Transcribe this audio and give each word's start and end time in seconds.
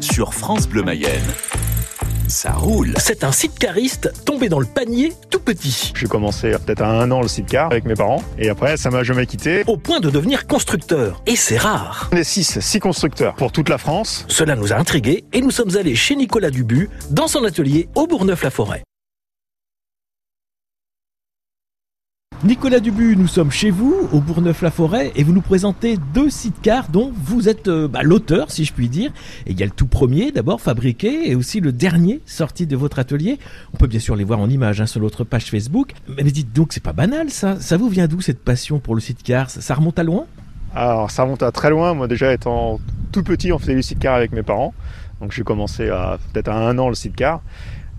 sur 0.00 0.34
France 0.34 0.68
Bleu 0.68 0.82
Mayenne. 0.82 1.22
Ça 2.28 2.52
roule. 2.52 2.94
C'est 2.98 3.24
un 3.24 3.32
sidecariste 3.32 4.24
tombé 4.24 4.48
dans 4.48 4.60
le 4.60 4.66
panier 4.66 5.12
tout 5.30 5.40
petit. 5.40 5.92
J'ai 5.96 6.06
commencé 6.06 6.52
peut-être 6.64 6.82
à 6.82 6.88
un 6.88 7.10
an 7.10 7.22
le 7.22 7.28
sidecar 7.28 7.66
avec 7.66 7.84
mes 7.84 7.94
parents 7.94 8.22
et 8.38 8.48
après 8.48 8.76
ça 8.76 8.90
m'a 8.90 9.02
jamais 9.02 9.26
quitté. 9.26 9.64
Au 9.66 9.76
point 9.76 9.98
de 9.98 10.10
devenir 10.10 10.46
constructeur. 10.46 11.22
Et 11.26 11.34
c'est 11.34 11.58
rare. 11.58 12.08
On 12.12 12.16
est 12.16 12.24
six, 12.24 12.60
six 12.60 12.78
constructeurs 12.78 13.34
pour 13.34 13.50
toute 13.50 13.68
la 13.68 13.78
France. 13.78 14.26
Cela 14.28 14.54
nous 14.54 14.72
a 14.72 14.76
intrigués 14.76 15.24
et 15.32 15.40
nous 15.40 15.50
sommes 15.50 15.76
allés 15.76 15.96
chez 15.96 16.14
Nicolas 16.14 16.50
Dubu 16.50 16.88
dans 17.10 17.26
son 17.26 17.44
atelier 17.44 17.88
au 17.96 18.06
Bourgneuf-la-Forêt. 18.06 18.82
Nicolas 22.42 22.80
Dubu, 22.80 23.16
nous 23.16 23.26
sommes 23.26 23.50
chez 23.50 23.70
vous, 23.70 23.94
au 24.12 24.20
Bourgneuf-la-Forêt, 24.20 25.12
et 25.14 25.24
vous 25.24 25.34
nous 25.34 25.42
présentez 25.42 25.98
deux 26.14 26.30
sidecars 26.30 26.88
dont 26.88 27.12
vous 27.14 27.50
êtes 27.50 27.68
euh, 27.68 27.86
bah, 27.86 28.00
l'auteur, 28.02 28.50
si 28.50 28.64
je 28.64 28.72
puis 28.72 28.88
dire. 28.88 29.12
Et 29.46 29.50
il 29.50 29.60
y 29.60 29.62
a 29.62 29.66
le 29.66 29.72
tout 29.72 29.86
premier, 29.86 30.32
d'abord, 30.32 30.58
fabriqué, 30.58 31.30
et 31.30 31.34
aussi 31.34 31.60
le 31.60 31.70
dernier 31.70 32.22
sorti 32.24 32.66
de 32.66 32.76
votre 32.76 32.98
atelier. 32.98 33.38
On 33.74 33.76
peut 33.76 33.86
bien 33.86 34.00
sûr 34.00 34.16
les 34.16 34.24
voir 34.24 34.38
en 34.38 34.48
image 34.48 34.80
hein, 34.80 34.86
sur 34.86 35.02
notre 35.02 35.22
page 35.22 35.50
Facebook. 35.50 35.92
Mais 36.08 36.22
dites 36.22 36.54
donc, 36.54 36.72
c'est 36.72 36.82
pas 36.82 36.94
banal 36.94 37.28
ça. 37.28 37.60
Ça 37.60 37.76
vous 37.76 37.90
vient 37.90 38.08
d'où 38.08 38.22
cette 38.22 38.42
passion 38.42 38.78
pour 38.78 38.94
le 38.94 39.02
sidecar? 39.02 39.50
Ça, 39.50 39.60
ça 39.60 39.74
remonte 39.74 39.98
à 39.98 40.02
loin? 40.02 40.24
Alors 40.74 41.10
ça 41.10 41.24
remonte 41.24 41.42
à 41.42 41.52
très 41.52 41.68
loin. 41.68 41.92
Moi 41.94 42.08
déjà 42.08 42.32
étant 42.32 42.80
tout 43.12 43.22
petit, 43.22 43.52
on 43.52 43.58
faisait 43.58 43.74
du 43.74 43.82
sidecar 43.82 44.14
avec 44.14 44.32
mes 44.32 44.42
parents. 44.42 44.72
Donc 45.20 45.32
j'ai 45.32 45.42
commencé 45.42 45.90
à 45.90 46.18
peut-être 46.32 46.48
à 46.48 46.56
un 46.56 46.78
an 46.78 46.88
le 46.88 46.94
sidecar. 46.94 47.42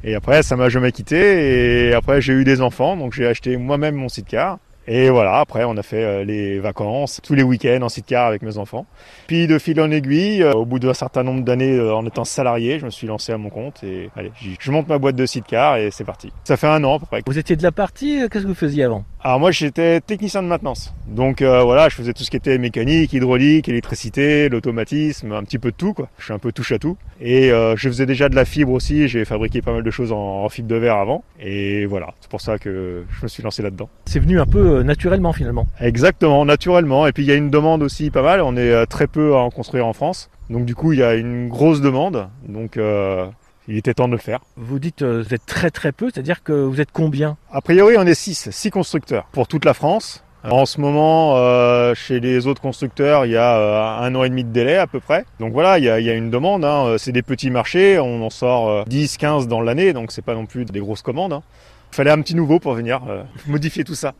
Et 0.03 0.15
après, 0.15 0.43
ça 0.43 0.55
m'a 0.55 0.69
jamais 0.69 0.91
quitté. 0.91 1.89
Et 1.89 1.93
après, 1.93 2.21
j'ai 2.21 2.33
eu 2.33 2.43
des 2.43 2.61
enfants, 2.61 2.97
donc 2.97 3.13
j'ai 3.13 3.27
acheté 3.27 3.57
moi-même 3.57 3.95
mon 3.95 4.09
sidecar. 4.09 4.57
Et 4.87 5.09
voilà, 5.09 5.39
après, 5.39 5.63
on 5.63 5.77
a 5.77 5.83
fait 5.83 6.03
euh, 6.03 6.23
les 6.23 6.59
vacances, 6.59 7.21
tous 7.23 7.35
les 7.35 7.43
week-ends 7.43 7.83
en 7.83 7.89
sidecar 7.89 8.25
avec 8.25 8.41
mes 8.41 8.57
enfants. 8.57 8.87
Puis 9.27 9.45
de 9.45 9.59
fil 9.59 9.79
en 9.79 9.91
aiguille, 9.91 10.41
euh, 10.41 10.53
au 10.53 10.65
bout 10.65 10.79
d'un 10.79 10.95
certain 10.95 11.23
nombre 11.23 11.43
d'années 11.43 11.77
euh, 11.77 11.93
en 11.93 12.05
étant 12.05 12.25
salarié, 12.25 12.79
je 12.79 12.85
me 12.85 12.89
suis 12.89 13.05
lancé 13.05 13.31
à 13.31 13.37
mon 13.37 13.49
compte 13.49 13.83
et 13.83 14.09
allez, 14.15 14.31
je 14.59 14.71
monte 14.71 14.87
ma 14.87 14.97
boîte 14.97 15.15
de 15.15 15.25
sidecar 15.25 15.77
et 15.77 15.91
c'est 15.91 16.03
parti. 16.03 16.31
Ça 16.43 16.57
fait 16.57 16.67
un 16.67 16.83
an 16.83 16.95
à 16.95 16.99
peu 16.99 17.05
près. 17.05 17.21
Vous 17.27 17.37
étiez 17.37 17.55
de 17.55 17.63
la 17.63 17.71
partie, 17.71 18.21
qu'est-ce 18.31 18.43
que 18.43 18.47
vous 18.47 18.55
faisiez 18.55 18.83
avant? 18.83 19.05
Alors 19.23 19.39
moi, 19.39 19.51
j'étais 19.51 20.01
technicien 20.01 20.41
de 20.41 20.47
maintenance. 20.47 20.95
Donc 21.07 21.43
voilà, 21.43 21.89
je 21.89 21.95
faisais 21.95 22.13
tout 22.13 22.23
ce 22.23 22.31
qui 22.31 22.37
était 22.37 22.57
mécanique, 22.57 23.13
hydraulique, 23.13 23.69
électricité, 23.69 24.49
l'automatisme, 24.49 25.31
un 25.31 25.43
petit 25.43 25.59
peu 25.59 25.69
de 25.69 25.75
tout 25.75 25.93
quoi. 25.93 26.09
Je 26.17 26.23
suis 26.23 26.33
un 26.33 26.39
peu 26.39 26.51
touche 26.51 26.71
à 26.71 26.79
tout. 26.79 26.97
Et 27.19 27.49
je 27.49 27.87
faisais 27.87 28.07
déjà 28.07 28.29
de 28.29 28.35
la 28.35 28.45
fibre 28.45 28.71
aussi, 28.71 29.07
j'ai 29.07 29.25
fabriqué 29.25 29.61
pas 29.61 29.73
mal 29.73 29.83
de 29.83 29.91
choses 29.91 30.11
en, 30.11 30.43
en 30.43 30.49
fibre 30.49 30.67
de 30.67 30.75
verre 30.75 30.97
avant. 30.97 31.23
Et 31.39 31.85
voilà, 31.85 32.07
c'est 32.19 32.31
pour 32.31 32.41
ça 32.41 32.57
que 32.57 33.03
je 33.11 33.23
me 33.23 33.27
suis 33.27 33.43
lancé 33.43 33.61
là-dedans. 33.61 33.89
C'est 34.05 34.19
venu 34.19 34.39
un 34.39 34.47
peu 34.47 34.70
naturellement 34.83 35.33
finalement. 35.33 35.67
Exactement, 35.79 36.45
naturellement. 36.45 37.07
Et 37.07 37.11
puis 37.11 37.23
il 37.23 37.27
y 37.27 37.31
a 37.31 37.35
une 37.35 37.49
demande 37.49 37.83
aussi 37.83 38.09
pas 38.11 38.21
mal. 38.21 38.41
On 38.41 38.55
est 38.55 38.85
très 38.87 39.07
peu 39.07 39.35
à 39.35 39.39
en 39.39 39.49
construire 39.49 39.85
en 39.85 39.93
France. 39.93 40.29
Donc 40.51 40.65
du 40.65 40.75
coup, 40.75 40.91
il 40.91 40.99
y 40.99 41.03
a 41.03 41.15
une 41.15 41.47
grosse 41.47 41.81
demande. 41.81 42.27
Donc 42.47 42.77
euh, 42.77 43.25
il 43.67 43.77
était 43.77 43.93
temps 43.93 44.07
de 44.07 44.13
le 44.13 44.19
faire. 44.19 44.41
Vous 44.57 44.79
dites 44.79 45.01
euh, 45.01 45.23
vous 45.25 45.33
êtes 45.33 45.45
très 45.45 45.71
très 45.71 45.91
peu, 45.93 46.09
c'est-à-dire 46.13 46.43
que 46.43 46.51
vous 46.51 46.81
êtes 46.81 46.91
combien? 46.91 47.37
A 47.51 47.61
priori, 47.61 47.95
on 47.97 48.05
est 48.05 48.13
6, 48.13 48.49
6 48.51 48.69
constructeurs 48.69 49.25
pour 49.31 49.47
toute 49.47 49.65
la 49.65 49.73
France. 49.73 50.23
En 50.43 50.65
ce 50.65 50.81
moment, 50.81 51.37
euh, 51.37 51.93
chez 51.93 52.19
les 52.19 52.47
autres 52.47 52.61
constructeurs, 52.61 53.25
il 53.25 53.31
y 53.31 53.37
a 53.37 53.57
euh, 53.57 54.05
un 54.05 54.15
an 54.15 54.23
et 54.23 54.29
demi 54.29 54.43
de 54.43 54.49
délai 54.49 54.77
à 54.77 54.87
peu 54.87 54.99
près. 54.99 55.25
Donc 55.39 55.53
voilà, 55.53 55.77
il 55.77 55.83
y 55.83 55.89
a, 55.89 55.99
il 55.99 56.05
y 56.05 56.09
a 56.09 56.13
une 56.13 56.31
demande. 56.31 56.65
Hein. 56.65 56.95
C'est 56.97 57.11
des 57.11 57.21
petits 57.21 57.51
marchés, 57.51 57.99
on 57.99 58.25
en 58.25 58.29
sort 58.29 58.85
10, 58.85 59.17
15 59.17 59.47
dans 59.47 59.61
l'année, 59.61 59.93
donc 59.93 60.11
c'est 60.11 60.23
pas 60.23 60.33
non 60.33 60.45
plus 60.47 60.65
des 60.65 60.79
grosses 60.79 61.03
commandes. 61.03 61.33
Hein. 61.33 61.43
Il 61.91 61.95
fallait 61.95 62.11
un 62.11 62.21
petit 62.21 62.35
nouveau 62.35 62.59
pour 62.59 62.73
venir 62.73 63.01
euh, 63.09 63.23
modifier 63.47 63.83
tout 63.83 63.95
ça. 63.95 64.13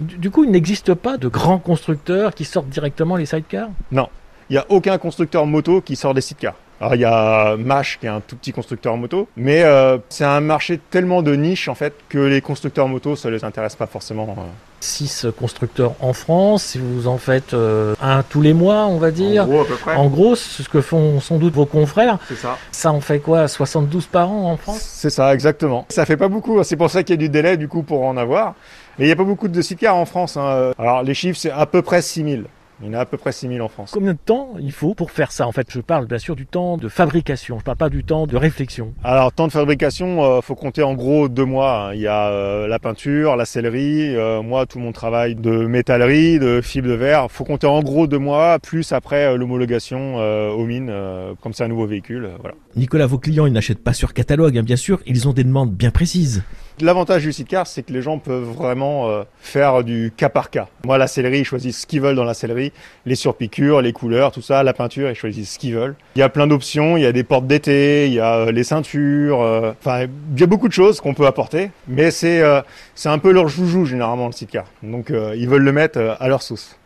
du, 0.00 0.16
du 0.16 0.30
coup, 0.30 0.44
il 0.44 0.50
n'existe 0.50 0.94
pas 0.94 1.18
de 1.18 1.28
grands 1.28 1.58
constructeurs 1.58 2.34
qui 2.34 2.44
sortent 2.44 2.68
directement 2.68 3.16
les 3.16 3.26
sidecars? 3.26 3.68
Non, 3.92 4.08
il 4.48 4.54
n'y 4.54 4.58
a 4.58 4.66
aucun 4.70 4.96
constructeur 4.96 5.46
moto 5.46 5.82
qui 5.82 5.96
sort 5.96 6.14
des 6.14 6.20
sidecars. 6.22 6.54
Alors 6.80 6.94
il 6.94 7.00
y 7.00 7.04
a 7.04 7.56
Mash 7.56 7.98
qui 7.98 8.06
est 8.06 8.10
un 8.10 8.20
tout 8.20 8.36
petit 8.36 8.52
constructeur 8.52 8.96
moto, 8.96 9.28
mais 9.36 9.62
euh, 9.62 9.98
c'est 10.08 10.24
un 10.24 10.40
marché 10.40 10.78
tellement 10.90 11.22
de 11.22 11.34
niche 11.34 11.68
en 11.68 11.74
fait 11.74 11.94
que 12.08 12.18
les 12.18 12.40
constructeurs 12.40 12.88
moto 12.88 13.16
ça 13.16 13.30
les 13.30 13.44
intéresse 13.44 13.76
pas 13.76 13.86
forcément. 13.86 14.36
Euh. 14.38 14.42
6 14.80 15.28
constructeurs 15.38 15.94
en 16.00 16.12
France, 16.12 16.62
si 16.62 16.78
vous 16.78 17.08
en 17.08 17.16
faites 17.16 17.54
euh, 17.54 17.94
un 18.00 18.22
tous 18.22 18.42
les 18.42 18.52
mois, 18.52 18.86
on 18.86 18.98
va 18.98 19.10
dire. 19.10 19.44
En 19.44 19.46
gros, 19.46 19.60
à 19.62 19.66
peu 19.66 19.74
près. 19.74 19.94
En 19.96 20.06
gros, 20.08 20.36
c'est 20.36 20.62
ce 20.62 20.68
que 20.68 20.82
font 20.82 21.18
sans 21.18 21.38
doute 21.38 21.54
vos 21.54 21.64
confrères. 21.64 22.18
C'est 22.28 22.36
ça. 22.36 22.58
Ça 22.72 22.92
en 22.92 23.00
fait 23.00 23.20
quoi 23.20 23.48
72 23.48 24.06
par 24.06 24.30
an 24.30 24.52
en 24.52 24.56
France? 24.58 24.80
C'est 24.82 25.10
ça, 25.10 25.32
exactement. 25.32 25.86
Ça 25.88 26.04
fait 26.04 26.18
pas 26.18 26.28
beaucoup, 26.28 26.60
hein. 26.60 26.62
c'est 26.62 26.76
pour 26.76 26.90
ça 26.90 27.02
qu'il 27.02 27.14
y 27.14 27.18
a 27.18 27.20
du 27.20 27.30
délai 27.30 27.56
du 27.56 27.68
coup 27.68 27.82
pour 27.82 28.04
en 28.04 28.18
avoir. 28.18 28.54
Mais 28.98 29.06
il 29.06 29.08
n'y 29.08 29.12
a 29.12 29.16
pas 29.16 29.24
beaucoup 29.24 29.48
de 29.48 29.62
sidecars 29.62 29.96
en 29.96 30.04
France. 30.04 30.36
Hein. 30.36 30.72
Alors 30.78 31.02
les 31.02 31.14
chiffres 31.14 31.38
c'est 31.38 31.50
à 31.50 31.64
peu 31.64 31.80
près 31.80 32.02
6000. 32.02 32.44
Il 32.82 32.88
y 32.88 32.90
en 32.90 32.92
a 32.92 32.98
à 33.00 33.06
peu 33.06 33.16
près 33.16 33.32
6000 33.32 33.62
en 33.62 33.68
France. 33.68 33.92
Combien 33.94 34.12
de 34.12 34.18
temps 34.22 34.50
il 34.60 34.70
faut 34.70 34.94
pour 34.94 35.10
faire 35.10 35.32
ça 35.32 35.46
En 35.46 35.52
fait, 35.52 35.66
je 35.70 35.80
parle 35.80 36.06
bien 36.06 36.18
sûr 36.18 36.36
du 36.36 36.44
temps 36.46 36.76
de 36.76 36.88
fabrication, 36.88 37.58
je 37.58 37.64
parle 37.64 37.78
pas 37.78 37.88
du 37.88 38.04
temps 38.04 38.26
de 38.26 38.36
réflexion. 38.36 38.92
Alors, 39.02 39.32
temps 39.32 39.46
de 39.46 39.52
fabrication, 39.52 40.22
euh, 40.22 40.40
faut 40.42 40.54
compter 40.54 40.82
en 40.82 40.92
gros 40.94 41.28
deux 41.30 41.46
mois. 41.46 41.86
hein. 41.88 41.94
Il 41.94 42.00
y 42.00 42.06
a 42.06 42.28
euh, 42.28 42.66
la 42.68 42.78
peinture, 42.78 43.34
la 43.36 43.46
sellerie, 43.46 44.14
euh, 44.14 44.42
moi 44.42 44.66
tout 44.66 44.78
mon 44.78 44.92
travail 44.92 45.34
de 45.36 45.50
métallerie, 45.66 46.38
de 46.38 46.60
fibre 46.60 46.88
de 46.88 46.94
verre. 46.94 47.30
Faut 47.30 47.44
compter 47.44 47.66
en 47.66 47.82
gros 47.82 48.06
deux 48.06 48.18
mois, 48.18 48.58
plus 48.58 48.92
après 48.92 49.24
euh, 49.24 49.36
l'homologation 49.38 50.16
euh, 50.18 50.50
aux 50.50 50.66
mines, 50.66 50.90
euh, 50.90 51.32
comme 51.40 51.54
c'est 51.54 51.64
un 51.64 51.68
nouveau 51.68 51.86
véhicule. 51.86 52.26
euh, 52.26 52.36
voilà. 52.40 52.56
Nicolas, 52.76 53.06
vos 53.06 53.18
clients, 53.18 53.46
ils 53.46 53.52
n'achètent 53.54 53.82
pas 53.82 53.94
sur 53.94 54.12
catalogue, 54.12 54.58
hein, 54.58 54.62
bien 54.62 54.76
sûr, 54.76 55.00
ils 55.06 55.26
ont 55.28 55.32
des 55.32 55.44
demandes 55.44 55.72
bien 55.72 55.90
précises. 55.90 56.42
L'avantage 56.82 57.22
du 57.22 57.32
sidecar, 57.32 57.66
c'est 57.66 57.82
que 57.82 57.92
les 57.92 58.02
gens 58.02 58.18
peuvent 58.18 58.42
vraiment 58.50 59.08
euh, 59.08 59.22
faire 59.38 59.82
du 59.82 60.12
cas 60.14 60.28
par 60.28 60.50
cas. 60.50 60.68
Moi, 60.84 60.98
la 60.98 61.06
sellerie, 61.06 61.38
ils 61.40 61.44
choisissent 61.44 61.80
ce 61.80 61.86
qu'ils 61.86 62.02
veulent 62.02 62.16
dans 62.16 62.24
la 62.24 62.34
sellerie, 62.34 62.70
les 63.06 63.14
surpiqûres, 63.14 63.80
les 63.80 63.94
couleurs, 63.94 64.30
tout 64.30 64.42
ça. 64.42 64.62
La 64.62 64.74
peinture, 64.74 65.08
ils 65.08 65.14
choisissent 65.14 65.54
ce 65.54 65.58
qu'ils 65.58 65.74
veulent. 65.74 65.94
Il 66.16 66.18
y 66.18 66.22
a 66.22 66.28
plein 66.28 66.46
d'options. 66.46 66.98
Il 66.98 67.02
y 67.02 67.06
a 67.06 67.12
des 67.12 67.24
portes 67.24 67.46
d'été, 67.46 68.08
il 68.08 68.12
y 68.12 68.20
a 68.20 68.36
euh, 68.40 68.52
les 68.52 68.62
ceintures. 68.64 69.40
euh, 69.40 69.72
Enfin, 69.80 70.06
il 70.34 70.40
y 70.40 70.42
a 70.42 70.46
beaucoup 70.46 70.68
de 70.68 70.74
choses 70.74 71.00
qu'on 71.00 71.14
peut 71.14 71.26
apporter. 71.26 71.70
Mais 71.88 72.10
c'est 72.10 72.42
c'est 72.94 73.08
un 73.08 73.18
peu 73.18 73.32
leur 73.32 73.48
joujou 73.48 73.86
généralement 73.86 74.26
le 74.26 74.32
sidecar. 74.32 74.66
Donc, 74.82 75.10
ils 75.10 75.48
veulent 75.48 75.62
le 75.62 75.72
mettre 75.72 76.16
à 76.20 76.28
leur 76.28 76.42
sauce. 76.42 76.76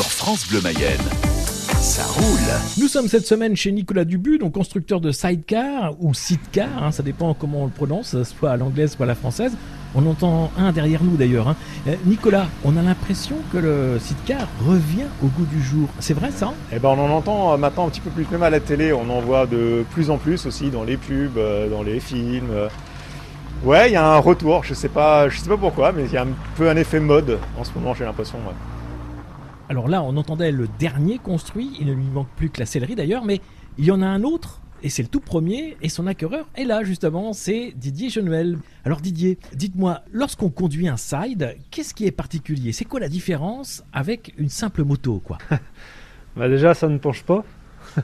Sur 0.00 0.12
France 0.12 0.46
Bleu 0.48 0.60
Mayenne. 0.60 1.00
Ça 1.80 2.04
roule. 2.04 2.54
Nous 2.80 2.86
sommes 2.86 3.08
cette 3.08 3.26
semaine 3.26 3.56
chez 3.56 3.72
Nicolas 3.72 4.04
Dubu, 4.04 4.38
donc 4.38 4.52
constructeur 4.52 5.00
de 5.00 5.10
sidecar 5.10 5.94
ou 5.98 6.14
sidecar, 6.14 6.68
hein, 6.80 6.92
ça 6.92 7.02
dépend 7.02 7.34
comment 7.34 7.62
on 7.62 7.64
le 7.64 7.72
prononce, 7.72 8.14
soit 8.22 8.52
à 8.52 8.56
l'anglaise, 8.56 8.92
soit 8.92 9.06
à 9.06 9.08
la 9.08 9.16
française. 9.16 9.56
On 9.96 10.06
entend 10.06 10.52
un 10.56 10.70
derrière 10.70 11.02
nous 11.02 11.16
d'ailleurs. 11.16 11.48
hein. 11.48 11.56
Euh, 11.88 11.96
Nicolas, 12.06 12.46
on 12.64 12.76
a 12.76 12.82
l'impression 12.82 13.34
que 13.52 13.58
le 13.58 13.98
sidecar 13.98 14.46
revient 14.64 15.08
au 15.20 15.26
goût 15.26 15.46
du 15.46 15.60
jour. 15.60 15.88
C'est 15.98 16.14
vrai 16.14 16.30
ça 16.30 16.52
Et 16.72 16.78
ben 16.78 16.90
on 16.90 17.00
en 17.04 17.10
entend 17.10 17.52
euh, 17.52 17.56
maintenant 17.56 17.88
un 17.88 17.90
petit 17.90 18.00
peu 18.00 18.10
plus, 18.10 18.24
même 18.30 18.44
à 18.44 18.50
la 18.50 18.60
télé, 18.60 18.92
on 18.92 19.10
en 19.10 19.20
voit 19.20 19.46
de 19.46 19.84
plus 19.90 20.10
en 20.10 20.18
plus 20.18 20.46
aussi 20.46 20.70
dans 20.70 20.84
les 20.84 20.96
pubs, 20.96 21.38
euh, 21.38 21.68
dans 21.68 21.82
les 21.82 21.98
films. 21.98 22.68
Ouais, 23.64 23.90
il 23.90 23.94
y 23.94 23.96
a 23.96 24.06
un 24.06 24.18
retour, 24.18 24.62
je 24.62 24.74
sais 24.74 24.90
pas, 24.90 25.28
je 25.28 25.40
sais 25.40 25.48
pas 25.48 25.56
pourquoi, 25.56 25.90
mais 25.90 26.04
il 26.04 26.12
y 26.12 26.16
a 26.16 26.22
un 26.22 26.28
peu 26.56 26.70
un 26.70 26.76
effet 26.76 27.00
mode 27.00 27.40
en 27.58 27.64
ce 27.64 27.72
moment, 27.74 27.94
j'ai 27.94 28.04
l'impression. 28.04 28.38
ouais. 28.46 28.77
Alors 29.70 29.86
là, 29.86 30.02
on 30.02 30.16
entendait 30.16 30.50
le 30.50 30.66
dernier 30.78 31.18
construit, 31.18 31.72
il 31.78 31.88
ne 31.88 31.92
lui 31.92 32.06
manque 32.06 32.30
plus 32.36 32.48
que 32.48 32.58
la 32.58 32.64
sellerie 32.64 32.94
d'ailleurs, 32.94 33.24
mais 33.24 33.42
il 33.76 33.84
y 33.84 33.90
en 33.90 34.00
a 34.00 34.06
un 34.06 34.22
autre, 34.22 34.62
et 34.82 34.88
c'est 34.88 35.02
le 35.02 35.08
tout 35.08 35.20
premier, 35.20 35.76
et 35.82 35.90
son 35.90 36.06
acquéreur 36.06 36.48
est 36.54 36.64
là 36.64 36.84
justement, 36.84 37.34
c'est 37.34 37.72
Didier 37.76 38.08
Genuel. 38.08 38.58
Alors 38.86 39.02
Didier, 39.02 39.38
dites-moi, 39.52 40.00
lorsqu'on 40.10 40.48
conduit 40.48 40.88
un 40.88 40.96
side, 40.96 41.56
qu'est-ce 41.70 41.92
qui 41.92 42.06
est 42.06 42.12
particulier? 42.12 42.72
C'est 42.72 42.86
quoi 42.86 42.98
la 42.98 43.10
différence 43.10 43.84
avec 43.92 44.32
une 44.38 44.48
simple 44.48 44.84
moto 44.84 45.20
quoi? 45.20 45.38
Bah 46.36 46.48
déjà, 46.48 46.72
ça 46.72 46.88
ne 46.88 46.98
penche 46.98 47.24
pas. 47.24 47.44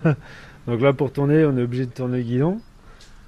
Donc 0.66 0.80
là, 0.80 0.92
pour 0.92 1.12
tourner, 1.12 1.44
on 1.44 1.56
est 1.56 1.62
obligé 1.62 1.87
de 1.87 1.92
tourner 1.92 2.18
le 2.18 2.25
guidon. 2.25 2.61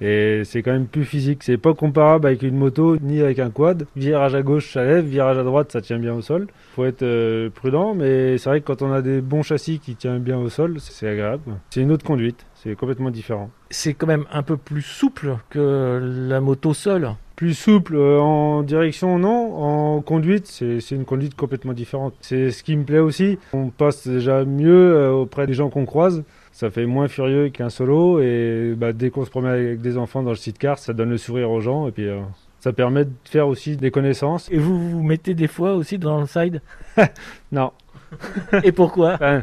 Et 0.01 0.43
c'est 0.45 0.63
quand 0.63 0.73
même 0.73 0.87
plus 0.87 1.05
physique. 1.05 1.43
C'est 1.43 1.57
pas 1.57 1.75
comparable 1.75 2.27
avec 2.27 2.43
une 2.43 2.57
moto 2.57 2.97
ni 3.01 3.21
avec 3.23 3.39
un 3.39 3.51
quad. 3.51 3.87
Virage 3.97 4.35
à 4.35 4.43
gauche, 4.43 4.73
ça 4.73 4.85
lève. 4.85 5.05
Virage 5.07 5.39
à 5.39 5.43
droite, 5.45 5.73
ça 5.73 5.81
tient 5.81 5.99
bien 5.99 6.15
au 6.15 6.21
sol. 6.21 6.47
Faut 6.75 6.85
être 6.85 7.03
euh, 7.03 7.49
prudent, 7.51 7.95
mais 7.95 8.37
c'est 8.39 8.51
vrai 8.51 8.61
que 8.61 8.67
quand 8.67 8.83
on 8.83 8.93
a 8.93 9.01
des 9.03 9.21
bons 9.21 9.43
châssis 9.43 9.79
qui 9.79 9.95
tiennent 9.97 10.19
bien 10.19 10.39
au 10.39 10.49
sol, 10.49 10.77
c'est- 10.81 11.07
agréable. 11.09 11.43
C'est 11.71 11.81
une 11.81 11.93
autre 11.93 12.05
conduite. 12.05 12.45
C'est 12.55 12.75
complètement 12.75 13.11
différent. 13.11 13.51
C'est 13.71 13.95
quand 13.95 14.07
même 14.07 14.25
un 14.33 14.43
peu 14.43 14.57
plus 14.57 14.83
souple 14.83 15.37
que 15.51 16.01
la 16.29 16.41
moto 16.41 16.75
seule. 16.75 17.11
Plus 17.37 17.53
souple 17.55 17.97
euh, 17.97 18.19
en 18.19 18.63
direction, 18.63 19.19
non. 19.19 19.55
En 19.57 20.01
conduite, 20.01 20.47
c'est 20.47 20.81
c'est 20.81 20.95
une 20.95 21.05
conduite 21.05 21.35
complètement 21.37 21.75
différente. 21.75 22.15
C'est 22.21 22.51
ce 22.51 22.63
qui 22.63 22.75
me 22.77 22.85
plaît 22.85 22.99
aussi. 22.99 23.39
On 23.53 23.69
passe 23.69 24.09
déjà 24.09 24.45
mieux 24.47 24.95
euh, 24.95 25.11
auprès 25.13 25.47
des 25.47 25.53
gens 25.53 25.69
qu'on 25.69 25.85
croise. 25.85 26.25
Ça 26.57 26.71
fait 26.71 26.87
moins 26.87 27.07
furieux 27.07 27.51
qu'un 27.51 27.69
solo. 27.69 28.19
Et 28.19 28.73
bah, 28.75 28.95
dès 28.95 29.11
qu'on 29.11 29.27
se 29.27 29.31
promène 29.31 29.53
avec 29.53 29.83
des 29.83 29.99
enfants 29.99 30.23
dans 30.23 30.31
le 30.31 30.37
sidecar, 30.37 30.79
ça 30.79 30.95
donne 30.95 31.11
le 31.11 31.19
sourire 31.19 31.51
aux 31.51 31.61
gens. 31.61 31.87
Et 31.87 31.93
puis 31.93 32.09
euh, 32.09 32.23
ça 32.61 32.73
permet 32.73 33.05
de 33.05 33.11
faire 33.25 33.47
aussi 33.47 33.77
des 33.77 33.91
connaissances. 33.91 34.51
Et 34.51 34.57
vous 34.57 34.93
vous 34.93 35.03
mettez 35.03 35.35
des 35.35 35.49
fois 35.49 35.75
aussi 35.75 35.99
dans 35.99 36.19
le 36.19 36.27
side? 36.27 36.63
Non. 37.53 37.73
Et 38.65 38.73
pourquoi? 38.73 39.15
Enfin, 39.15 39.43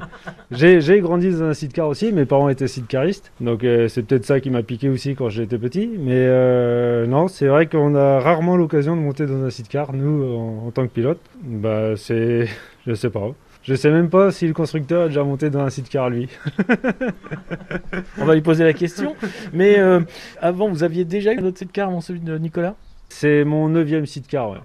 j'ai 0.50 1.01
grandi 1.01 1.29
dans 1.29 1.43
un 1.43 1.53
sidecar 1.53 1.88
aussi, 1.88 2.12
mes 2.12 2.25
parents 2.25 2.50
étaient 2.50 2.67
sidecaristes, 2.67 3.32
donc 3.41 3.63
euh, 3.63 3.88
c'est 3.89 4.03
peut-être 4.03 4.25
ça 4.25 4.39
qui 4.39 4.50
m'a 4.50 4.63
piqué 4.63 4.89
aussi 4.89 5.13
quand 5.13 5.29
j'étais 5.29 5.60
petit. 5.60 5.88
Mais 5.88 6.15
euh, 6.15 7.05
non, 7.05 7.27
c'est 7.27 7.48
vrai 7.48 7.67
qu'on 7.67 7.93
a 7.93 8.22
rarement 8.22 8.58
l'occasion 8.58 8.96
de 8.96 9.01
monter 9.01 9.27
dans 9.27 9.43
un 9.43 9.51
sidecar, 9.51 9.93
nous, 9.93 10.24
en, 10.36 10.67
en 10.67 10.72
tant 10.72 10.88
que 10.88 10.93
pilote. 10.93 11.20
Bah 11.43 11.96
c'est, 11.96 12.48
je 12.88 12.93
sais 12.96 13.12
pas. 13.12 13.29
Je 13.63 13.75
sais 13.75 13.91
même 13.91 14.10
pas 14.10 14.32
si 14.32 14.46
le 14.48 14.53
constructeur 14.53 15.03
a 15.03 15.08
déjà 15.08 15.24
monté 15.24 15.50
dans 15.50 15.62
un 15.62 15.70
sidecar 15.70 16.10
lui. 16.10 16.27
On 18.20 18.25
va 18.25 18.36
lui 18.36 18.41
poser 18.41 18.63
la 18.63 18.74
question. 18.74 19.15
Mais 19.53 19.79
euh, 19.79 20.01
avant, 20.41 20.70
vous 20.70 20.84
aviez 20.84 21.05
déjà 21.05 21.34
eu 21.34 21.39
un 21.39 21.46
autre 21.46 21.58
sidecar 21.60 21.88
avant 21.89 22.01
celui 22.01 22.20
de 22.20 22.38
Nicolas? 22.38 22.75
C'est 23.10 23.43
mon 23.43 23.70
neuvième 23.70 24.05
sidecar, 24.05 24.50
ouais. 24.51 24.58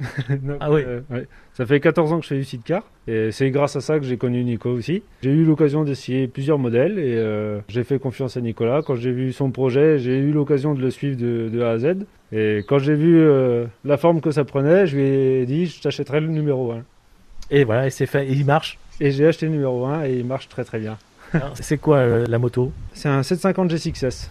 Donc, 0.42 0.56
Ah 0.60 0.70
oui. 0.70 0.82
euh, 0.86 1.00
ouais. 1.10 1.26
Ça 1.54 1.64
fait 1.66 1.80
14 1.80 2.12
ans 2.12 2.18
que 2.18 2.24
je 2.24 2.28
fais 2.28 2.36
du 2.38 2.44
sidecar 2.44 2.82
et 3.06 3.30
c'est 3.30 3.50
grâce 3.50 3.76
à 3.76 3.80
ça 3.80 3.98
que 3.98 4.04
j'ai 4.06 4.16
connu 4.16 4.42
Nico 4.42 4.70
aussi. 4.70 5.02
J'ai 5.22 5.30
eu 5.30 5.44
l'occasion 5.44 5.84
d'essayer 5.84 6.26
plusieurs 6.28 6.58
modèles 6.58 6.98
et 6.98 7.14
euh, 7.16 7.60
j'ai 7.68 7.84
fait 7.84 7.98
confiance 7.98 8.36
à 8.36 8.40
Nicolas. 8.40 8.80
Quand 8.82 8.94
j'ai 8.96 9.12
vu 9.12 9.32
son 9.32 9.50
projet, 9.50 9.98
j'ai 9.98 10.16
eu 10.18 10.32
l'occasion 10.32 10.74
de 10.74 10.80
le 10.80 10.90
suivre 10.90 11.16
de, 11.16 11.48
de 11.52 11.60
A 11.62 11.70
à 11.72 11.78
Z. 11.78 11.86
Et 12.32 12.64
quand 12.66 12.78
j'ai 12.78 12.94
vu 12.94 13.18
euh, 13.20 13.66
la 13.84 13.96
forme 13.98 14.20
que 14.22 14.30
ça 14.30 14.44
prenait, 14.44 14.86
je 14.86 14.96
lui 14.96 15.04
ai 15.04 15.46
dit 15.46 15.66
je 15.66 15.80
t'achèterai 15.82 16.20
le 16.20 16.28
numéro 16.28 16.72
1. 16.72 16.82
Et 17.54 17.64
voilà, 17.64 17.86
et 17.86 17.90
c'est 17.90 18.06
fait, 18.06 18.26
et 18.26 18.32
il 18.32 18.46
marche. 18.46 18.78
Et 18.98 19.10
j'ai 19.10 19.26
acheté 19.26 19.46
le 19.46 19.52
numéro 19.52 19.84
1 19.84 20.06
et 20.06 20.14
il 20.14 20.24
marche 20.24 20.48
très 20.48 20.64
très 20.64 20.78
bien. 20.78 20.96
C'est 21.54 21.78
quoi 21.78 21.98
euh, 21.98 22.26
la 22.26 22.38
moto? 22.38 22.72
C'est 22.94 23.08
un 23.08 23.22
750 23.22 23.70
G6S. 23.72 24.28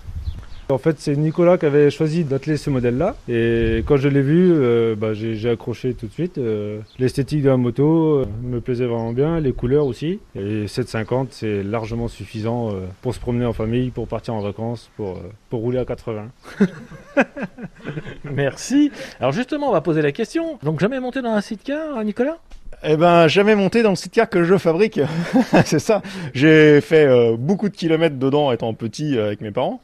En 0.71 0.77
fait, 0.77 0.99
c'est 0.99 1.15
Nicolas 1.15 1.57
qui 1.57 1.65
avait 1.65 1.89
choisi 1.89 2.23
d'atteler 2.23 2.55
ce 2.55 2.69
modèle-là. 2.69 3.15
Et 3.27 3.83
quand 3.85 3.97
je 3.97 4.07
l'ai 4.07 4.21
vu, 4.21 4.51
euh, 4.53 4.95
bah, 4.95 5.13
j'ai 5.13 5.49
accroché 5.49 5.93
tout 5.93 6.07
de 6.07 6.13
suite. 6.13 6.37
Euh, 6.37 6.79
L'esthétique 6.97 7.41
de 7.43 7.49
la 7.49 7.57
moto 7.57 8.19
euh, 8.19 8.25
me 8.41 8.61
plaisait 8.61 8.85
vraiment 8.85 9.11
bien, 9.11 9.39
les 9.39 9.51
couleurs 9.51 9.85
aussi. 9.85 10.19
Et 10.35 10.67
750, 10.67 11.33
c'est 11.33 11.61
largement 11.63 12.07
suffisant 12.07 12.71
pour 13.01 13.13
se 13.13 13.19
promener 13.19 13.45
en 13.45 13.53
famille, 13.53 13.89
pour 13.89 14.07
partir 14.07 14.33
en 14.33 14.41
vacances, 14.41 14.89
pour, 14.95 15.19
pour 15.49 15.59
rouler 15.59 15.79
à 15.79 15.85
80. 15.85 16.29
Merci. 18.23 18.91
Alors 19.19 19.33
justement, 19.33 19.69
on 19.69 19.73
va 19.73 19.81
poser 19.81 20.01
la 20.01 20.11
question. 20.11 20.57
Donc 20.63 20.79
jamais 20.79 20.99
monté 20.99 21.21
dans 21.21 21.31
un 21.31 21.41
sidecar, 21.41 21.97
hein, 21.97 22.03
Nicolas? 22.03 22.39
Eh 22.83 22.97
ben, 22.97 23.27
jamais 23.27 23.53
monté 23.53 23.83
dans 23.83 23.91
le 23.91 23.95
sidecar 23.95 24.27
que 24.27 24.43
je 24.43 24.57
fabrique. 24.57 24.99
c'est 25.65 25.79
ça. 25.79 26.01
J'ai 26.33 26.81
fait 26.81 27.05
euh, 27.05 27.35
beaucoup 27.37 27.69
de 27.69 27.75
kilomètres 27.75 28.17
dedans 28.17 28.51
étant 28.51 28.73
petit 28.73 29.17
euh, 29.17 29.27
avec 29.27 29.41
mes 29.41 29.51
parents. 29.51 29.81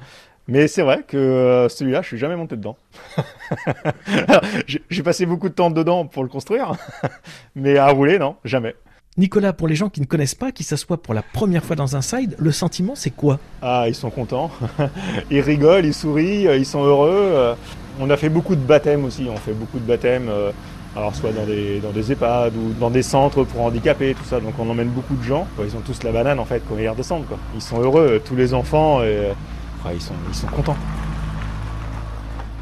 Mais 0.48 0.68
c'est 0.68 0.82
vrai 0.82 1.04
que 1.08 1.18
euh, 1.18 1.70
celui-là, 1.70 2.01
je 2.01 2.08
suis 2.08 2.18
jamais 2.18 2.36
monté 2.36 2.56
dedans. 2.56 2.77
J'ai 4.89 5.04
passé 5.04 5.25
beaucoup 5.25 5.50
de 5.50 5.54
temps 5.54 5.70
dedans 5.70 6.06
pour 6.06 6.24
le 6.24 6.30
construire. 6.30 6.72
mais 7.56 7.77
à 7.77 7.89
rouler, 7.89 8.18
non, 8.18 8.38
jamais. 8.46 8.74
Nicolas, 9.18 9.51
pour 9.51 9.68
les 9.68 9.75
gens 9.75 9.89
qui 9.89 10.00
ne 10.00 10.06
connaissent 10.06 10.36
pas, 10.36 10.51
qui 10.51 10.63
s'assoient 10.63 11.01
pour 11.01 11.13
la 11.13 11.22
première 11.22 11.66
fois 11.66 11.75
dans 11.75 11.98
un 11.98 12.01
side, 12.01 12.36
le 12.39 12.51
sentiment 12.51 12.96
c'est 12.96 13.10
quoi? 13.12 13.39
Ah, 13.62 13.86
ils 13.88 13.96
sont 13.96 14.10
contents. 14.10 14.51
ils 15.30 15.42
rigolent, 15.42 15.86
ils 15.86 15.94
sourient, 15.94 16.48
ils 16.56 16.66
sont 16.66 16.84
heureux. 16.84 17.56
On 18.00 18.10
a 18.10 18.18
fait 18.18 18.30
beaucoup 18.30 18.56
de 18.56 18.62
baptêmes 18.62 19.06
aussi. 19.06 19.27
On 19.30 19.38
fait 19.38 19.54
beaucoup 19.54 19.80
de 19.80 19.86
baptêmes. 19.86 20.30
Alors 20.98 21.16
soit 21.16 21.32
dans 21.32 21.46
des, 21.46 21.80
dans 21.80 21.94
EHPAD 21.94 22.56
ou 22.56 22.74
dans 22.80 22.89
des 22.89 23.04
centres 23.04 23.44
pour 23.44 23.62
handicapés, 23.62 24.16
tout 24.16 24.24
ça. 24.25 24.39
Donc 24.39 24.56
on 24.58 24.68
emmène 24.68 24.89
beaucoup 24.89 25.16
de 25.16 25.22
gens. 25.22 25.48
Ils 25.63 25.75
ont 25.75 25.82
tous 25.82 26.01
la 26.01 26.12
banane 26.12 26.39
en 26.39 26.46
fait 26.46 26.63
quand 26.68 26.75
ils 26.77 26.89
redescendent. 26.89 27.25
Ils 27.54 27.62
sont 27.62 27.80
heureux, 27.80 28.08
euh, 28.13 28.20
tous 28.20 28.36
les 28.36 28.56
enfants. 28.56 29.04
Et, 29.04 29.06
euh, 29.06 29.34
ils, 29.94 30.01
sont, 30.01 30.16
ils 30.27 30.36
sont 30.36 30.48
contents. 30.48 30.75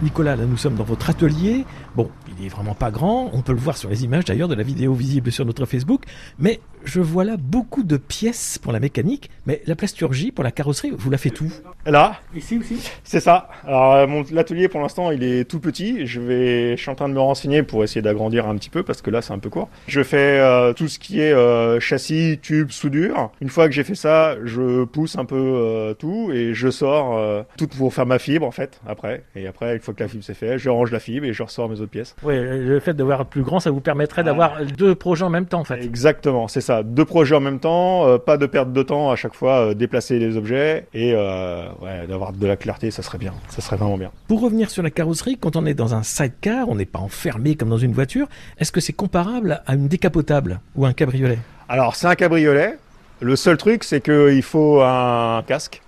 Nicolas, 0.03 0.35
là 0.35 0.43
nous 0.45 0.57
sommes 0.57 0.75
dans 0.75 0.83
votre 0.83 1.09
atelier. 1.09 1.65
Bon, 1.95 2.09
il 2.37 2.45
est 2.45 2.49
vraiment 2.49 2.73
pas 2.75 2.91
grand, 2.91 3.29
on 3.31 3.41
peut 3.41 3.53
le 3.53 3.57
voir 3.59 3.77
sur 3.77 3.89
les 3.89 4.03
images 4.03 4.25
d'ailleurs 4.25 4.49
de 4.49 4.55
la 4.55 4.63
vidéo 4.63 4.93
visible 4.93 5.31
sur 5.31 5.45
notre 5.45 5.65
Facebook, 5.65 6.03
mais 6.37 6.59
je 6.83 6.99
vois 6.99 7.23
là 7.23 7.37
beaucoup 7.37 7.83
de 7.83 7.95
pièces 7.95 8.59
pour 8.61 8.73
la 8.73 8.81
mécanique, 8.81 9.29
mais 9.45 9.61
la 9.65 9.75
plasturgie 9.75 10.31
pour 10.33 10.43
la 10.43 10.51
carrosserie, 10.51 10.91
vous 10.95 11.09
la 11.09 11.17
faites 11.17 11.33
tout 11.35 11.51
Là, 11.85 12.19
Ici 12.35 12.57
aussi 12.57 12.91
c'est 13.05 13.21
ça. 13.21 13.47
Alors 13.63 13.93
euh, 13.93 14.07
mon- 14.07 14.25
l'atelier 14.31 14.67
pour 14.67 14.81
l'instant 14.81 15.09
il 15.11 15.23
est 15.23 15.45
tout 15.49 15.59
petit. 15.61 16.05
Je 16.05 16.19
vais, 16.19 16.75
je 16.75 16.81
suis 16.81 16.91
en 16.91 16.95
train 16.95 17.07
de 17.07 17.13
me 17.13 17.19
renseigner 17.19 17.63
pour 17.63 17.81
essayer 17.83 18.01
d'agrandir 18.01 18.45
un 18.47 18.55
petit 18.57 18.69
peu 18.69 18.83
parce 18.83 19.01
que 19.01 19.09
là 19.09 19.21
c'est 19.21 19.31
un 19.33 19.39
peu 19.39 19.49
court. 19.49 19.69
Je 19.87 20.03
fais 20.03 20.39
euh, 20.39 20.73
tout 20.73 20.89
ce 20.89 20.99
qui 20.99 21.21
est 21.21 21.31
euh, 21.31 21.79
châssis, 21.79 22.39
tube, 22.41 22.71
soudure. 22.71 23.31
Une 23.39 23.49
fois 23.49 23.67
que 23.67 23.73
j'ai 23.73 23.83
fait 23.85 23.95
ça, 23.95 24.35
je 24.43 24.83
pousse 24.83 25.17
un 25.17 25.25
peu 25.25 25.35
euh, 25.37 25.93
tout 25.93 26.29
et 26.33 26.53
je 26.53 26.69
sors 26.69 27.15
euh, 27.17 27.43
tout 27.57 27.67
pour 27.67 27.93
faire 27.93 28.05
ma 28.05 28.19
fibre 28.19 28.45
en 28.45 28.51
fait 28.51 28.81
après. 28.85 29.23
Et 29.35 29.47
après 29.47 29.75
une 29.75 29.81
fois 29.81 29.93
que 29.93 30.03
la 30.03 30.09
fibre 30.09 30.23
c'est 30.25 30.33
fait, 30.33 30.59
je 30.59 30.69
range 30.69 30.91
la 30.91 30.99
fibre 30.99 31.25
et 31.25 31.31
je 31.33 31.41
ressors 31.41 31.69
mes 31.69 31.81
autres 31.85 31.91
pièces. 31.91 32.15
Oui, 32.23 32.35
le 32.37 32.79
fait 32.79 32.93
d'avoir 32.93 33.25
plus 33.25 33.41
grand, 33.41 33.59
ça 33.59 33.71
vous 33.71 33.79
permettrait 33.79 34.23
d'avoir 34.23 34.63
deux 34.77 34.95
projets 34.95 35.23
en 35.23 35.29
même 35.29 35.45
temps 35.45 35.61
en 35.61 35.63
fait. 35.63 35.81
Exactement, 35.81 36.47
c'est 36.47 36.61
ça. 36.61 36.83
Deux 36.83 37.05
projets 37.05 37.35
en 37.35 37.39
même 37.39 37.59
temps, 37.59 38.07
euh, 38.07 38.17
pas 38.17 38.37
de 38.37 38.45
perte 38.45 38.73
de 38.73 38.83
temps 38.83 39.11
à 39.11 39.15
chaque 39.15 39.33
fois, 39.33 39.67
euh, 39.67 39.73
déplacer 39.73 40.19
les 40.19 40.37
objets 40.37 40.87
et 40.93 41.13
euh, 41.13 41.65
ouais, 41.81 42.07
d'avoir 42.07 42.33
de 42.33 42.47
la 42.47 42.57
clarté, 42.57 42.91
ça 42.91 43.01
serait 43.01 43.17
bien. 43.17 43.33
Ça 43.49 43.61
serait 43.61 43.77
vraiment 43.77 43.97
bien. 43.97 44.11
Pour 44.27 44.41
revenir 44.41 44.69
sur 44.69 44.83
la 44.83 44.91
carrosserie, 44.91 45.37
quand 45.39 45.55
on 45.55 45.65
est 45.65 45.73
dans 45.73 45.95
un 45.95 46.03
sidecar, 46.03 46.69
on 46.69 46.75
n'est 46.75 46.85
pas 46.85 46.99
enfermé 46.99 47.55
comme 47.55 47.69
dans 47.69 47.77
une 47.77 47.93
voiture, 47.93 48.27
est-ce 48.59 48.71
que 48.71 48.81
c'est 48.81 48.93
comparable 48.93 49.61
à 49.65 49.75
une 49.75 49.87
décapotable 49.87 50.59
ou 50.75 50.85
un 50.85 50.93
cabriolet? 50.93 51.39
Alors, 51.69 51.95
c'est 51.95 52.07
un 52.07 52.15
cabriolet. 52.15 52.77
Le 53.21 53.35
seul 53.35 53.57
truc, 53.57 53.83
c'est 53.83 54.01
qu'il 54.01 54.43
faut 54.43 54.81
un 54.81 55.41
casque. 55.47 55.81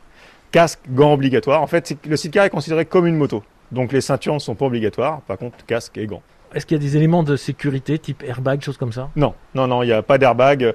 Casque, 0.51 0.80
gants 0.89 1.13
obligatoire. 1.13 1.62
En 1.62 1.68
fait, 1.68 1.98
le 2.08 2.16
sidecar 2.16 2.46
est 2.46 2.50
considéré 2.50 2.86
comme 2.86 3.06
une 3.06 3.18
moto. 3.18 3.44
Donc, 3.72 3.92
les 3.92 4.02
ceintures 4.02 4.34
ne 4.34 4.40
sont 4.40 4.56
pas 4.56 4.66
obligatoires. 4.66 5.22
Par 5.22 5.38
contre, 5.38 5.66
casque 5.66 5.98
et 5.98 6.08
gants. 6.08 6.22
Est-ce 6.54 6.66
qu'il 6.66 6.78
y 6.78 6.80
a 6.80 6.84
des 6.84 6.96
éléments 6.96 7.24
de 7.24 7.36
sécurité 7.36 8.00
type 8.00 8.24
airbag, 8.24 8.62
choses 8.62 8.78
comme 8.78 8.94
ça? 8.94 9.10
Non, 9.16 9.34
non, 9.54 9.68
non, 9.68 9.84
il 9.84 9.88
n'y 9.88 9.94
a 9.94 10.02
pas 10.02 10.18
d'airbag. 10.18 10.74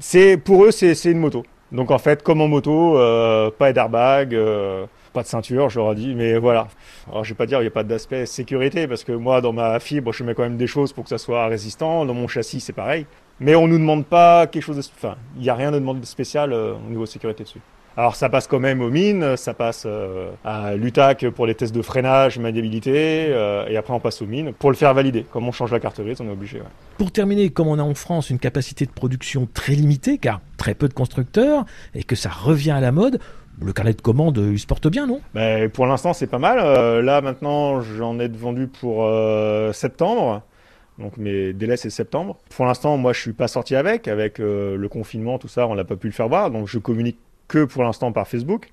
C'est 0.00 0.36
Pour 0.36 0.64
eux, 0.64 0.70
c'est 0.70 0.94
une 1.04 1.18
moto. 1.18 1.44
Donc, 1.72 1.90
en 1.90 1.98
fait, 1.98 2.22
comme 2.22 2.40
en 2.40 2.48
moto, 2.48 2.98
euh, 2.98 3.50
pas 3.50 3.72
d'airbag, 3.72 4.34
euh, 4.34 4.86
pas 5.12 5.22
de 5.22 5.28
ceinture, 5.28 5.68
ai 5.92 5.94
dit. 5.94 6.14
Mais 6.14 6.38
voilà. 6.38 6.68
Alors, 7.10 7.24
je 7.24 7.30
vais 7.30 7.36
pas 7.36 7.46
dire 7.46 7.58
qu'il 7.58 7.64
n'y 7.64 7.68
a 7.68 7.72
pas 7.72 7.84
d'aspect 7.84 8.26
sécurité, 8.26 8.88
parce 8.88 9.04
que 9.04 9.12
moi, 9.12 9.40
dans 9.40 9.52
ma 9.52 9.78
fibre, 9.80 10.12
je 10.12 10.24
mets 10.24 10.34
quand 10.34 10.42
même 10.42 10.56
des 10.56 10.66
choses 10.66 10.92
pour 10.92 11.04
que 11.04 11.10
ça 11.10 11.18
soit 11.18 11.46
résistant. 11.46 12.04
Dans 12.06 12.14
mon 12.14 12.28
châssis, 12.28 12.60
c'est 12.60 12.72
pareil. 12.72 13.06
Mais 13.40 13.54
on 13.54 13.66
nous 13.66 13.78
demande 13.78 14.06
pas 14.06 14.46
quelque 14.46 14.62
chose 14.62 14.76
de... 14.76 14.82
Enfin, 14.96 15.16
il 15.36 15.42
n'y 15.42 15.50
a 15.50 15.54
rien 15.54 15.70
de 15.70 15.78
demande 15.78 16.04
spécial 16.04 16.52
euh, 16.52 16.74
au 16.74 16.90
niveau 16.90 17.04
sécurité 17.06 17.42
dessus. 17.44 17.60
Alors 17.96 18.16
ça 18.16 18.28
passe 18.28 18.48
quand 18.48 18.58
même 18.58 18.80
aux 18.80 18.90
mines, 18.90 19.36
ça 19.36 19.54
passe 19.54 19.84
euh, 19.86 20.30
à 20.44 20.74
l'UTAC 20.74 21.28
pour 21.30 21.46
les 21.46 21.54
tests 21.54 21.74
de 21.74 21.82
freinage, 21.82 22.40
maniabilité, 22.40 23.26
euh, 23.28 23.68
et 23.68 23.76
après 23.76 23.92
on 23.92 24.00
passe 24.00 24.20
aux 24.20 24.26
mines 24.26 24.52
pour 24.52 24.70
le 24.70 24.76
faire 24.76 24.92
valider. 24.94 25.24
Comme 25.30 25.46
on 25.46 25.52
change 25.52 25.70
la 25.70 25.78
carte 25.78 26.00
grise, 26.00 26.20
on 26.20 26.26
est 26.26 26.32
obligé. 26.32 26.58
Ouais. 26.58 26.66
Pour 26.98 27.12
terminer, 27.12 27.50
comme 27.50 27.68
on 27.68 27.78
a 27.78 27.82
en 27.82 27.94
France 27.94 28.30
une 28.30 28.40
capacité 28.40 28.84
de 28.84 28.90
production 28.90 29.48
très 29.52 29.74
limitée, 29.74 30.18
car 30.18 30.40
très 30.56 30.74
peu 30.74 30.88
de 30.88 30.94
constructeurs, 30.94 31.64
et 31.94 32.02
que 32.02 32.16
ça 32.16 32.30
revient 32.30 32.72
à 32.72 32.80
la 32.80 32.90
mode, 32.90 33.20
le 33.62 33.72
carnet 33.72 33.94
de 33.94 34.02
commande, 34.02 34.38
il 34.38 34.58
se 34.58 34.66
porte 34.66 34.88
bien, 34.88 35.06
non? 35.06 35.20
Ben, 35.32 35.70
Pour 35.70 35.86
l'instant, 35.86 36.12
c'est 36.12 36.26
pas 36.26 36.40
mal. 36.40 36.58
Euh, 36.60 37.00
là, 37.00 37.20
maintenant, 37.20 37.80
j'en 37.80 38.18
ai 38.18 38.26
vendu 38.26 38.66
pour 38.66 39.04
euh, 39.04 39.72
septembre. 39.72 40.42
Donc 40.98 41.16
mes 41.16 41.52
délais 41.52 41.76
c'est 41.76 41.90
septembre. 41.90 42.38
Pour 42.54 42.66
l'instant, 42.66 42.96
moi 42.96 43.12
je 43.12 43.20
suis 43.20 43.32
pas 43.32 43.48
sorti 43.48 43.74
avec, 43.74 44.06
avec 44.06 44.38
euh, 44.38 44.76
le 44.76 44.88
confinement, 44.88 45.38
tout 45.38 45.48
ça, 45.48 45.66
on 45.66 45.74
n'a 45.74 45.84
pas 45.84 45.96
pu 45.96 46.06
le 46.06 46.12
faire 46.12 46.28
voir. 46.28 46.50
Donc 46.52 46.68
je 46.68 46.78
communique 46.78 47.18
que 47.48 47.64
pour 47.64 47.82
l'instant 47.82 48.12
par 48.12 48.28
Facebook. 48.28 48.70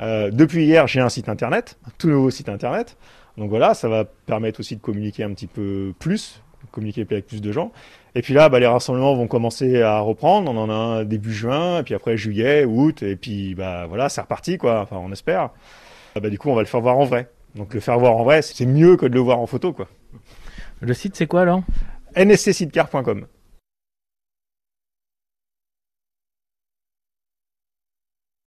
Euh, 0.00 0.30
depuis 0.30 0.64
hier, 0.64 0.86
j'ai 0.86 1.00
un 1.00 1.08
site 1.08 1.28
internet, 1.28 1.78
un 1.86 1.90
tout 1.98 2.08
nouveau 2.08 2.30
site 2.30 2.48
internet. 2.48 2.96
Donc 3.36 3.50
voilà, 3.50 3.74
ça 3.74 3.88
va 3.88 4.04
permettre 4.04 4.60
aussi 4.60 4.76
de 4.76 4.80
communiquer 4.80 5.24
un 5.24 5.32
petit 5.32 5.46
peu 5.46 5.94
plus, 5.98 6.42
communiquer 6.70 7.06
avec 7.08 7.26
plus 7.26 7.40
de 7.40 7.52
gens. 7.52 7.72
Et 8.14 8.22
puis 8.22 8.34
là, 8.34 8.48
bah, 8.48 8.60
les 8.60 8.66
rassemblements 8.66 9.14
vont 9.14 9.26
commencer 9.26 9.80
à 9.80 10.00
reprendre. 10.00 10.50
On 10.50 10.56
en 10.56 10.68
a 10.68 10.74
un 10.74 11.04
début 11.04 11.32
juin, 11.32 11.80
et 11.80 11.82
puis 11.82 11.94
après 11.94 12.16
juillet, 12.16 12.64
août, 12.64 13.02
et 13.02 13.16
puis 13.16 13.54
bah 13.54 13.86
voilà, 13.86 14.08
c'est 14.08 14.20
reparti 14.20 14.58
quoi. 14.58 14.80
Enfin, 14.80 14.96
on 14.96 15.12
espère. 15.12 15.50
Ah, 16.14 16.20
bah, 16.20 16.28
du 16.28 16.38
coup, 16.38 16.50
on 16.50 16.54
va 16.54 16.60
le 16.60 16.66
faire 16.66 16.80
voir 16.80 16.98
en 16.98 17.04
vrai. 17.04 17.28
Donc 17.54 17.74
le 17.74 17.80
faire 17.80 17.98
voir 17.98 18.16
en 18.16 18.24
vrai, 18.24 18.42
c'est 18.42 18.66
mieux 18.66 18.96
que 18.96 19.06
de 19.06 19.14
le 19.14 19.20
voir 19.20 19.38
en 19.38 19.46
photo 19.46 19.72
quoi. 19.72 19.88
Le 20.80 20.94
site, 20.94 21.16
c'est 21.16 21.26
quoi 21.26 21.42
alors? 21.42 21.62
Nscsidecar.com 22.16 23.26